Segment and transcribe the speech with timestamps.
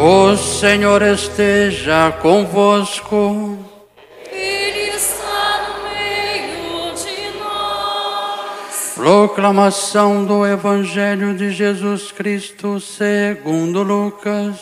[0.00, 3.58] O Senhor esteja convosco.
[4.30, 8.92] Ele está no meio de nós.
[8.94, 14.60] Proclamação do Evangelho de Jesus Cristo segundo Lucas.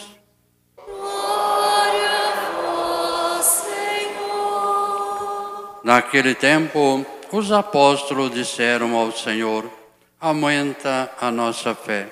[0.74, 4.20] Glória a vós, Senhor.
[5.84, 9.70] Naquele tempo, os apóstolos disseram ao Senhor:
[10.18, 12.08] Aumenta a nossa fé.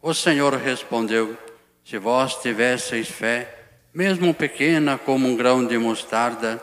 [0.00, 1.36] O Senhor respondeu:
[1.84, 3.52] Se vós tivesseis fé,
[3.92, 6.62] mesmo pequena como um grão de mostarda,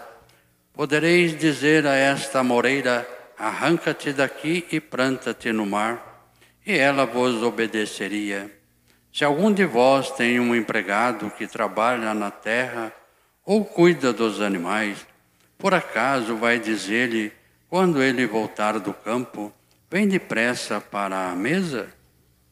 [0.74, 6.32] podereis dizer a esta moreira: Arranca-te daqui e planta-te no mar,
[6.66, 8.50] e ela vos obedeceria.
[9.14, 12.94] Se algum de vós tem um empregado que trabalha na terra
[13.46, 15.06] ou cuida dos animais,
[15.58, 17.34] por acaso vai dizer-lhe,
[17.70, 19.54] quando ele voltar do campo,
[19.92, 21.90] vem depressa para a mesa?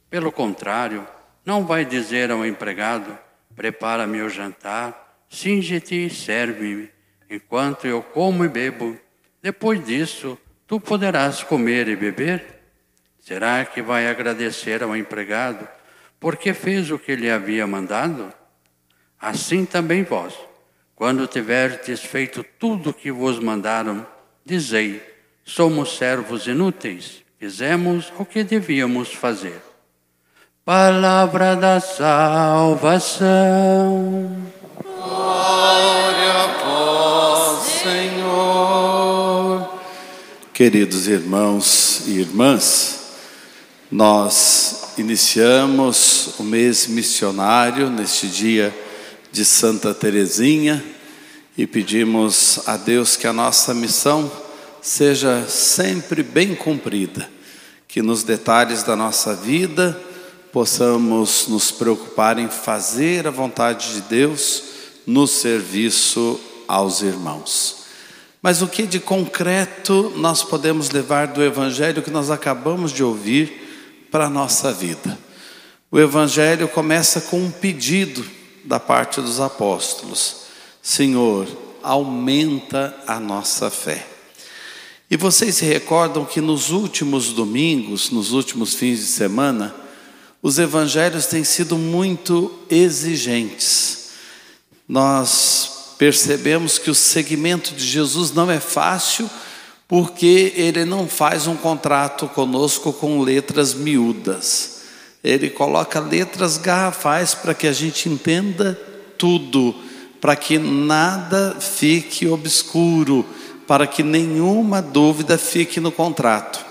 [0.10, 1.08] Pelo contrário,
[1.48, 3.18] não vai dizer ao empregado,
[3.56, 6.90] prepara-me o jantar, singe-te e serve-me,
[7.30, 8.98] enquanto eu como e bebo.
[9.42, 12.44] Depois disso, tu poderás comer e beber?
[13.22, 15.66] Será que vai agradecer ao empregado
[16.20, 18.34] porque fez o que lhe havia mandado?
[19.18, 20.38] Assim também vós,
[20.96, 24.06] quando tiverdes feito tudo o que vos mandaram,
[24.44, 25.02] dizei:
[25.46, 29.67] somos servos inúteis, fizemos o que devíamos fazer.
[30.68, 33.26] Palavra da salvação.
[34.84, 39.70] Glória a vós, Senhor.
[40.54, 43.00] Queridos irmãos e irmãs,
[43.90, 48.78] nós iniciamos o mês missionário neste dia
[49.32, 50.84] de Santa Teresinha
[51.58, 54.30] e pedimos a Deus que a nossa missão
[54.82, 57.30] seja sempre bem cumprida,
[57.88, 59.98] que nos detalhes da nossa vida
[60.52, 64.64] possamos nos preocupar em fazer a vontade de Deus
[65.06, 67.78] no serviço aos irmãos.
[68.42, 74.08] Mas o que de concreto nós podemos levar do evangelho que nós acabamos de ouvir
[74.12, 75.18] para a nossa vida?
[75.92, 78.26] O evangelho começa com um pedido
[78.64, 80.44] da parte dos apóstolos:
[80.82, 81.48] Senhor,
[81.82, 84.06] aumenta a nossa fé.
[85.10, 89.74] E vocês se recordam que nos últimos domingos, nos últimos fins de semana,
[90.42, 94.10] os evangelhos têm sido muito exigentes.
[94.88, 99.30] Nós percebemos que o segmento de Jesus não é fácil,
[99.88, 104.82] porque ele não faz um contrato conosco com letras miúdas.
[105.24, 108.80] Ele coloca letras garrafais para que a gente entenda
[109.18, 109.74] tudo,
[110.22, 113.26] para que nada fique obscuro,
[113.66, 116.66] para que nenhuma dúvida fique no contrato.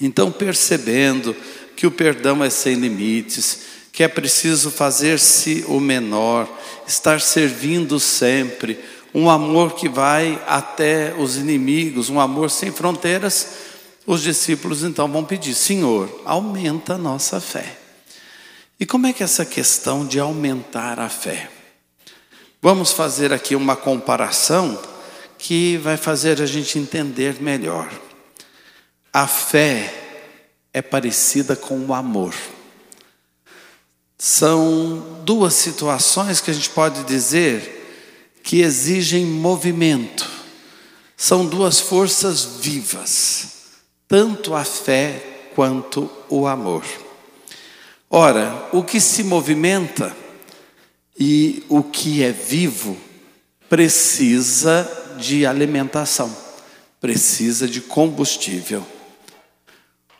[0.00, 1.36] Então, percebendo
[1.76, 3.60] que o perdão é sem limites,
[3.92, 6.48] que é preciso fazer-se o menor,
[6.86, 8.78] estar servindo sempre,
[9.14, 13.48] um amor que vai até os inimigos, um amor sem fronteiras,
[14.06, 17.78] os discípulos então vão pedir: Senhor, aumenta a nossa fé.
[18.80, 21.50] E como é que é essa questão de aumentar a fé?
[22.60, 24.80] Vamos fazer aqui uma comparação
[25.38, 27.90] que vai fazer a gente entender melhor.
[29.12, 30.01] A fé
[30.72, 32.34] é parecida com o amor.
[34.18, 40.28] São duas situações que a gente pode dizer que exigem movimento.
[41.16, 43.48] São duas forças vivas,
[44.08, 46.84] tanto a fé quanto o amor.
[48.08, 50.14] Ora, o que se movimenta
[51.18, 52.96] e o que é vivo
[53.68, 56.34] precisa de alimentação,
[57.00, 58.86] precisa de combustível.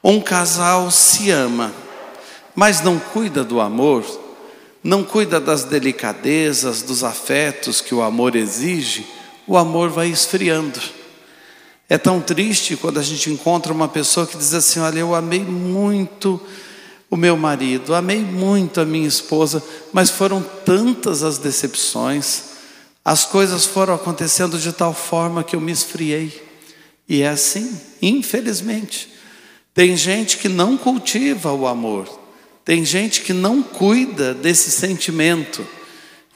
[0.03, 1.73] Um casal se ama,
[2.55, 4.05] mas não cuida do amor,
[4.83, 9.07] não cuida das delicadezas, dos afetos que o amor exige,
[9.47, 10.81] o amor vai esfriando.
[11.89, 15.41] É tão triste quando a gente encontra uma pessoa que diz assim: Olha, eu amei
[15.41, 16.41] muito
[17.09, 22.45] o meu marido, amei muito a minha esposa, mas foram tantas as decepções,
[23.05, 26.43] as coisas foram acontecendo de tal forma que eu me esfriei.
[27.09, 29.13] E é assim, infelizmente.
[29.75, 32.21] Tem gente que não cultiva o amor,
[32.65, 35.67] tem gente que não cuida desse sentimento,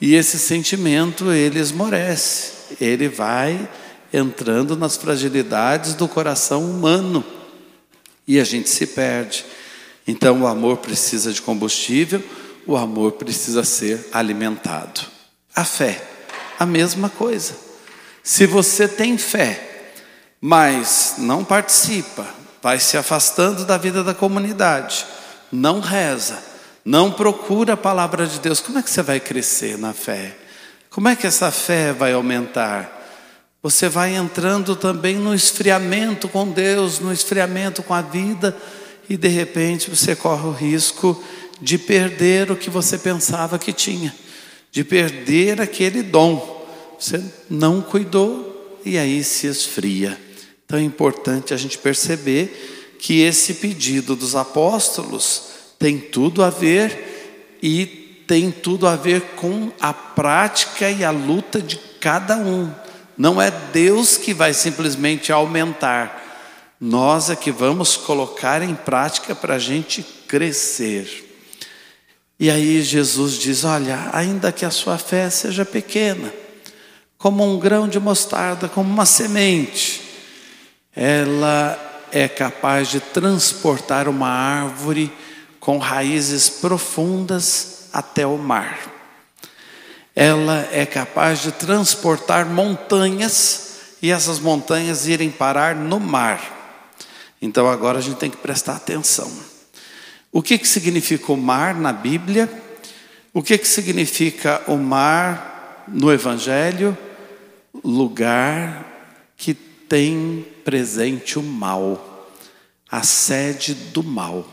[0.00, 3.68] e esse sentimento ele esmorece, ele vai
[4.12, 7.24] entrando nas fragilidades do coração humano
[8.26, 9.44] e a gente se perde.
[10.06, 12.22] Então o amor precisa de combustível,
[12.66, 15.00] o amor precisa ser alimentado.
[15.54, 16.02] A fé,
[16.58, 17.56] a mesma coisa.
[18.22, 19.92] Se você tem fé,
[20.40, 22.35] mas não participa,
[22.66, 25.06] vai se afastando da vida da comunidade,
[25.52, 26.42] não reza,
[26.84, 30.36] não procura a palavra de Deus, como é que você vai crescer na fé?
[30.90, 32.90] Como é que essa fé vai aumentar?
[33.62, 38.56] Você vai entrando também no esfriamento com Deus, no esfriamento com a vida,
[39.08, 41.22] e de repente você corre o risco
[41.60, 44.12] de perder o que você pensava que tinha,
[44.72, 46.66] de perder aquele dom.
[46.98, 50.25] Você não cuidou e aí se esfria.
[50.66, 55.44] Então é importante a gente perceber que esse pedido dos apóstolos
[55.78, 57.86] tem tudo a ver e
[58.26, 62.68] tem tudo a ver com a prática e a luta de cada um.
[63.16, 66.24] Não é Deus que vai simplesmente aumentar,
[66.80, 71.24] nós é que vamos colocar em prática para a gente crescer.
[72.38, 76.30] E aí Jesus diz: Olha, ainda que a sua fé seja pequena,
[77.16, 80.02] como um grão de mostarda, como uma semente,
[80.96, 81.78] ela
[82.10, 85.12] é capaz de transportar uma árvore
[85.60, 88.78] com raízes profundas até o mar.
[90.14, 93.66] Ela é capaz de transportar montanhas
[94.00, 96.94] e essas montanhas irem parar no mar.
[97.42, 99.30] Então agora a gente tem que prestar atenção.
[100.32, 102.50] O que, que significa o mar na Bíblia?
[103.34, 106.96] O que, que significa o mar no Evangelho?
[107.84, 108.86] Lugar
[109.36, 112.30] que tem presente o mal,
[112.90, 114.46] a sede do mal.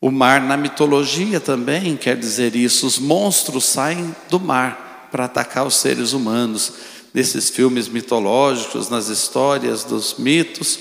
[0.00, 2.86] O mar na mitologia também quer dizer isso.
[2.86, 6.72] Os monstros saem do mar para atacar os seres humanos.
[7.14, 10.78] Nesses filmes mitológicos, nas histórias dos mitos,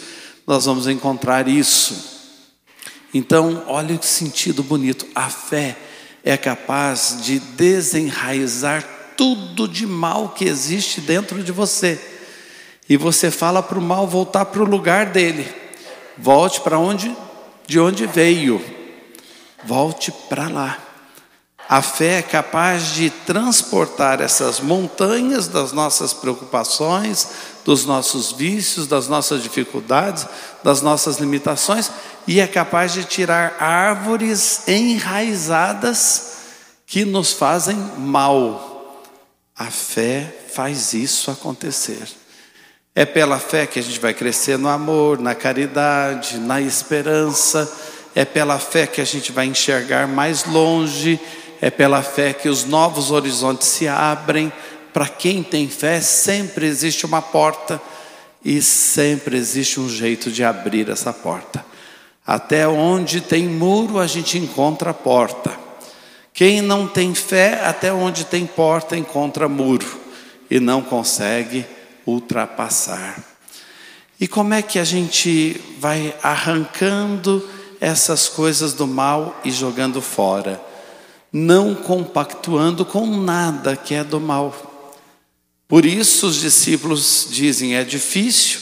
[0.47, 2.11] nós vamos encontrar isso.
[3.13, 5.05] Então, olha que sentido bonito.
[5.13, 5.77] A fé
[6.23, 11.99] é capaz de desenraizar tudo de mal que existe dentro de você.
[12.91, 15.49] E você fala para o mal voltar para o lugar dele.
[16.17, 17.15] Volte para onde
[17.65, 18.61] de onde veio.
[19.63, 20.77] Volte para lá.
[21.69, 27.29] A fé é capaz de transportar essas montanhas das nossas preocupações,
[27.63, 30.27] dos nossos vícios, das nossas dificuldades,
[30.61, 31.89] das nossas limitações,
[32.27, 36.33] e é capaz de tirar árvores enraizadas
[36.85, 39.01] que nos fazem mal.
[39.55, 42.19] A fé faz isso acontecer.
[42.93, 47.71] É pela fé que a gente vai crescer no amor, na caridade, na esperança.
[48.13, 51.19] É pela fé que a gente vai enxergar mais longe
[51.61, 54.51] é pela fé que os novos horizontes se abrem.
[54.91, 57.79] Para quem tem fé, sempre existe uma porta
[58.43, 61.63] e sempre existe um jeito de abrir essa porta.
[62.25, 65.51] Até onde tem muro, a gente encontra porta.
[66.33, 69.99] Quem não tem fé, até onde tem porta, encontra muro
[70.49, 71.63] e não consegue
[72.11, 73.23] ultrapassar.
[74.19, 77.47] E como é que a gente vai arrancando
[77.79, 80.71] essas coisas do mal e jogando fora?
[81.31, 84.53] não compactuando com nada que é do mal.
[85.67, 88.59] Por isso os discípulos dizem: é difícil,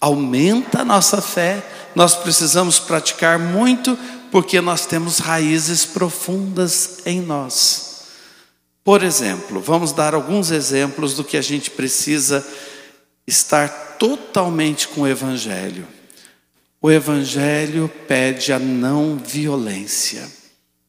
[0.00, 1.64] aumenta a nossa fé,
[1.94, 3.96] nós precisamos praticar muito,
[4.32, 7.88] porque nós temos raízes profundas em nós.
[8.82, 12.44] Por exemplo, vamos dar alguns exemplos do que a gente precisa
[13.30, 15.86] estar totalmente com o Evangelho.
[16.82, 20.40] O Evangelho pede a não violência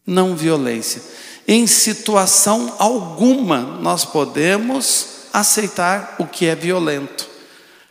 [0.05, 1.01] não violência.
[1.47, 7.27] Em situação alguma nós podemos aceitar o que é violento,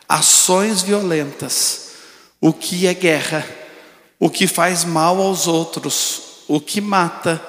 [0.07, 1.91] ações violentas,
[2.39, 3.45] o que é guerra,
[4.19, 7.41] o que faz mal aos outros, o que mata,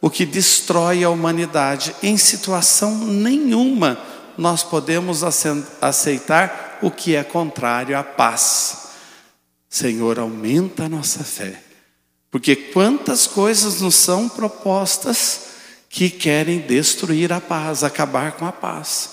[0.00, 1.94] o que destrói a humanidade.
[2.02, 3.98] Em situação nenhuma
[4.38, 5.22] nós podemos
[5.80, 8.88] aceitar o que é contrário à paz.
[9.68, 11.68] Senhor, aumenta a nossa fé
[12.30, 15.40] porque quantas coisas nos são propostas
[15.88, 19.10] que querem destruir a paz, acabar com a paz.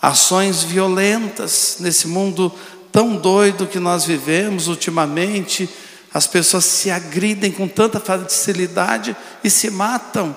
[0.00, 2.52] Ações violentas nesse mundo
[2.90, 5.68] tão doido que nós vivemos ultimamente,
[6.12, 10.34] as pessoas se agridem com tanta facilidade e se matam.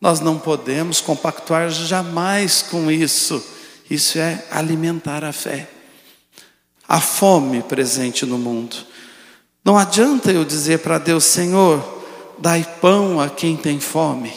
[0.00, 3.42] Nós não podemos compactuar jamais com isso.
[3.90, 5.68] Isso é alimentar a fé.
[6.88, 8.76] A fome presente no mundo.
[9.64, 12.04] Não adianta eu dizer para Deus, Senhor,
[12.38, 14.32] dai pão a quem tem fome.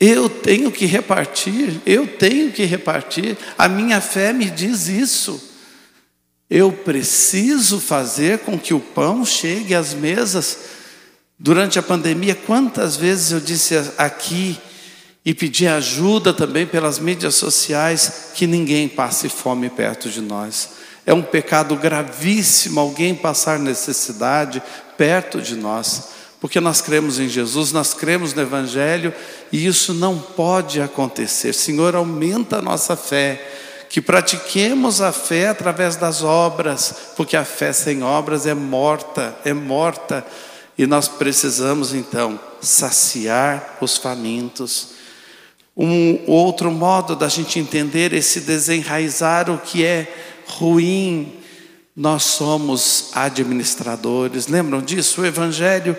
[0.00, 3.36] Eu tenho que repartir, eu tenho que repartir.
[3.58, 5.42] A minha fé me diz isso.
[6.48, 10.58] Eu preciso fazer com que o pão chegue às mesas.
[11.38, 14.58] Durante a pandemia, quantas vezes eu disse aqui
[15.28, 20.70] e pedi ajuda também pelas mídias sociais que ninguém passe fome perto de nós.
[21.04, 24.62] É um pecado gravíssimo alguém passar necessidade
[24.96, 26.16] perto de nós.
[26.40, 29.12] porque nós cremos em Jesus, nós cremos no Evangelho
[29.52, 31.52] e isso não pode acontecer.
[31.52, 37.70] Senhor, aumenta a nossa fé, que pratiquemos a fé através das obras, porque a fé
[37.74, 40.24] sem obras é morta, é morta,
[40.78, 44.96] e nós precisamos então saciar os famintos.
[45.80, 50.12] Um outro modo da gente entender esse desenraizar o que é
[50.44, 51.32] ruim,
[51.94, 54.48] nós somos administradores.
[54.48, 55.20] Lembram disso?
[55.20, 55.96] O Evangelho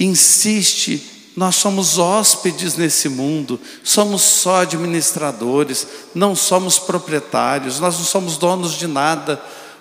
[0.00, 8.38] insiste, nós somos hóspedes nesse mundo, somos só administradores, não somos proprietários, nós não somos
[8.38, 9.38] donos de nada.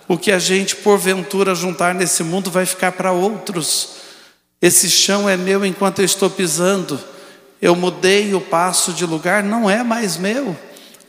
[0.10, 3.92] O que a gente porventura juntar nesse mundo vai ficar para outros.
[4.62, 7.00] Esse chão é meu enquanto eu estou pisando.
[7.62, 10.58] Eu mudei o passo de lugar, não é mais meu.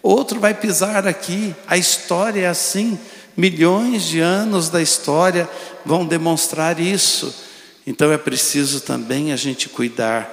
[0.02, 1.54] Outro vai pisar aqui.
[1.66, 2.98] A história é assim.
[3.36, 5.48] Milhões de anos da história
[5.86, 7.34] vão demonstrar isso.
[7.86, 10.30] Então é preciso também a gente cuidar.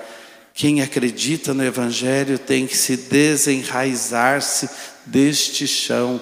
[0.54, 4.70] Quem acredita no Evangelho tem que se desenraizar-se
[5.06, 6.20] deste chão.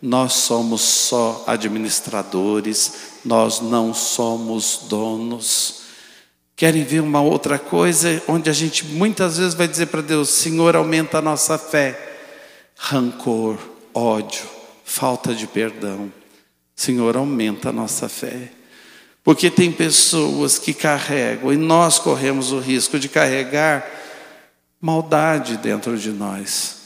[0.00, 2.92] Nós somos só administradores,
[3.24, 5.83] nós não somos donos.
[6.56, 10.76] Querem ver uma outra coisa onde a gente muitas vezes vai dizer para Deus: Senhor,
[10.76, 11.98] aumenta a nossa fé.
[12.76, 13.58] Rancor,
[13.92, 14.46] ódio,
[14.84, 16.12] falta de perdão.
[16.76, 18.50] Senhor, aumenta a nossa fé.
[19.22, 23.84] Porque tem pessoas que carregam, e nós corremos o risco de carregar
[24.80, 26.76] maldade dentro de nós,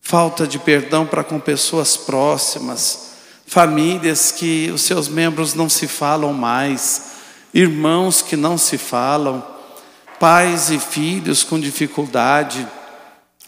[0.00, 3.10] falta de perdão para com pessoas próximas,
[3.46, 7.11] famílias que os seus membros não se falam mais,
[7.52, 9.44] irmãos que não se falam,
[10.18, 12.66] pais e filhos com dificuldade,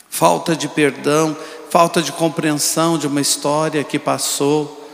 [0.08, 1.36] falta de perdão,
[1.70, 4.88] falta de compreensão de uma história que passou.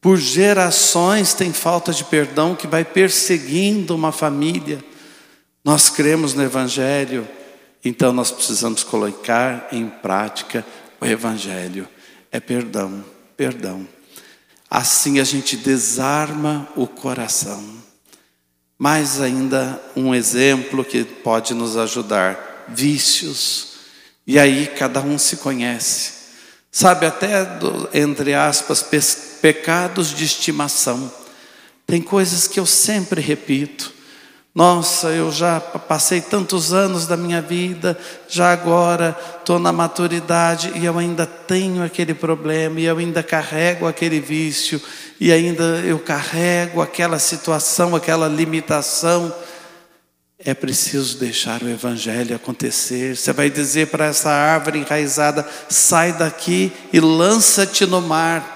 [0.00, 4.84] Por gerações tem falta de perdão que vai perseguindo uma família.
[5.64, 7.26] Nós cremos no Evangelho,
[7.82, 10.64] então nós precisamos colocar em prática
[11.00, 11.88] o Evangelho.
[12.30, 13.04] É perdão,
[13.36, 13.88] perdão.
[14.68, 17.83] Assim a gente desarma o coração.
[18.84, 23.76] Mais ainda, um exemplo que pode nos ajudar: vícios.
[24.26, 26.12] E aí cada um se conhece.
[26.70, 28.86] Sabe, até, do, entre aspas,
[29.40, 31.10] pecados de estimação.
[31.86, 33.90] Tem coisas que eu sempre repito.
[34.54, 37.98] Nossa, eu já passei tantos anos da minha vida,
[38.28, 43.88] já agora estou na maturidade e eu ainda tenho aquele problema, e eu ainda carrego
[43.88, 44.80] aquele vício,
[45.20, 49.34] e ainda eu carrego aquela situação, aquela limitação
[50.38, 53.16] é preciso deixar o evangelho acontecer.
[53.16, 58.52] Você vai dizer para essa árvore enraizada: sai daqui e lança-te no mar.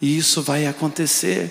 [0.00, 1.50] E isso vai acontecer.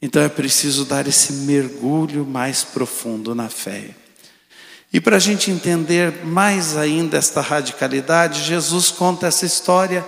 [0.00, 3.84] Então é preciso dar esse mergulho mais profundo na fé.
[4.92, 10.04] E para a gente entender mais ainda esta radicalidade, Jesus conta essa história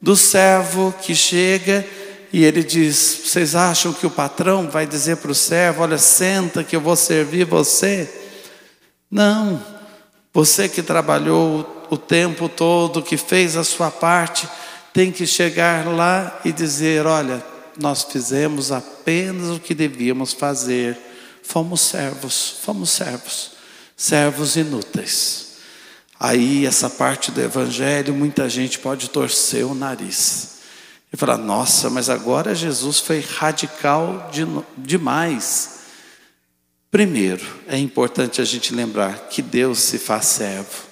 [0.00, 1.86] do servo que chega
[2.32, 6.62] e ele diz: Vocês acham que o patrão vai dizer para o servo: Olha, senta
[6.62, 8.08] que eu vou servir você?
[9.10, 9.60] Não,
[10.32, 14.48] você que trabalhou o tempo todo, que fez a sua parte,
[14.92, 17.44] tem que chegar lá e dizer: olha,
[17.76, 20.96] nós fizemos apenas o que devíamos fazer,
[21.42, 23.52] fomos servos, fomos servos,
[23.96, 25.50] servos inúteis.
[26.18, 30.49] Aí, essa parte do Evangelho, muita gente pode torcer o nariz
[31.12, 34.46] e falar: nossa, mas agora Jesus foi radical de,
[34.78, 35.80] demais.
[36.90, 40.90] Primeiro, é importante a gente lembrar que Deus se faz servo.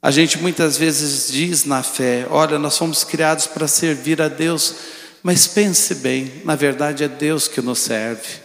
[0.00, 4.74] A gente muitas vezes diz na fé: olha, nós fomos criados para servir a Deus,
[5.22, 8.40] mas pense bem, na verdade é Deus que nos serve,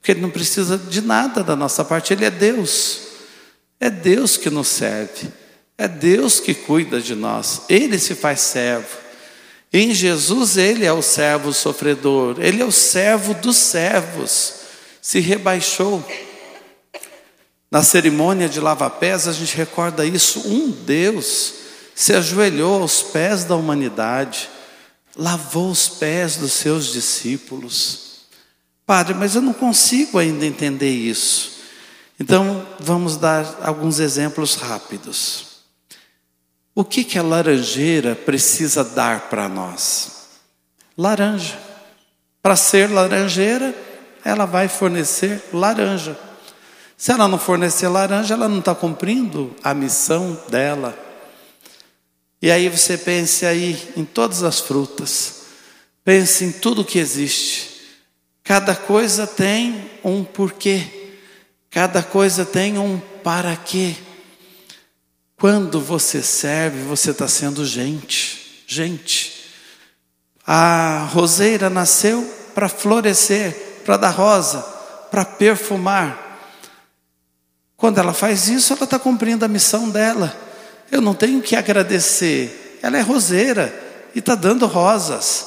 [0.00, 3.00] porque Ele não precisa de nada da nossa parte, Ele é Deus,
[3.78, 5.28] é Deus que nos serve,
[5.76, 9.01] é Deus que cuida de nós, Ele se faz servo.
[9.72, 14.62] Em Jesus, Ele é o servo sofredor, Ele é o servo dos servos
[15.02, 16.02] se rebaixou.
[17.68, 20.46] Na cerimônia de lava-pés, a gente recorda isso.
[20.46, 21.54] Um Deus
[21.94, 24.48] se ajoelhou aos pés da humanidade,
[25.16, 28.20] lavou os pés dos seus discípulos.
[28.86, 31.52] Padre, mas eu não consigo ainda entender isso.
[32.20, 35.51] Então, vamos dar alguns exemplos rápidos.
[36.74, 40.28] O que, que a laranjeira precisa dar para nós?
[40.96, 41.58] Laranja.
[42.42, 43.74] Para ser laranjeira,
[44.24, 46.18] ela vai fornecer laranja.
[46.96, 50.98] Se ela não fornecer laranja, ela não está cumprindo a missão dela.
[52.40, 55.42] E aí você pense aí em todas as frutas,
[56.04, 57.70] pense em tudo que existe.
[58.42, 61.10] Cada coisa tem um porquê.
[61.70, 63.94] Cada coisa tem um para quê.
[65.42, 68.62] Quando você serve, você está sendo gente.
[68.64, 69.50] Gente.
[70.46, 72.22] A roseira nasceu
[72.54, 74.60] para florescer, para dar rosa,
[75.10, 76.38] para perfumar.
[77.76, 80.32] Quando ela faz isso, ela está cumprindo a missão dela.
[80.92, 82.78] Eu não tenho que agradecer.
[82.80, 83.74] Ela é roseira
[84.14, 85.46] e está dando rosas.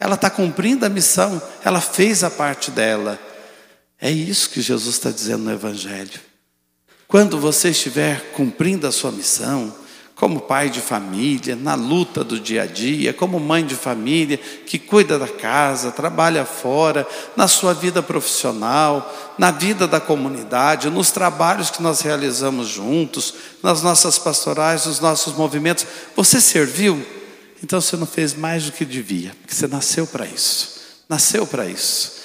[0.00, 3.20] Ela está cumprindo a missão, ela fez a parte dela.
[4.00, 6.33] É isso que Jesus está dizendo no Evangelho.
[7.06, 9.72] Quando você estiver cumprindo a sua missão,
[10.14, 14.78] como pai de família, na luta do dia a dia, como mãe de família que
[14.78, 17.06] cuida da casa, trabalha fora,
[17.36, 23.82] na sua vida profissional, na vida da comunidade, nos trabalhos que nós realizamos juntos, nas
[23.82, 25.84] nossas pastorais, nos nossos movimentos,
[26.14, 27.04] você serviu?
[27.62, 30.74] Então você não fez mais do que devia, porque você nasceu para isso.
[31.08, 32.23] Nasceu para isso.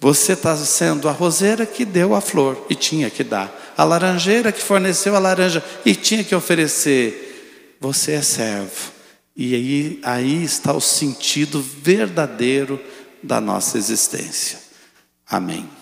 [0.00, 4.50] Você está sendo a roseira que deu a flor e tinha que dar, a laranjeira
[4.50, 7.76] que forneceu a laranja e tinha que oferecer.
[7.78, 8.92] Você é servo.
[9.36, 12.80] E aí, aí está o sentido verdadeiro
[13.22, 14.58] da nossa existência.
[15.26, 15.79] Amém.